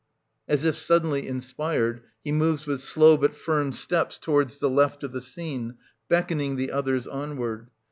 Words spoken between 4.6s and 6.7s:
left of the scene, beckoning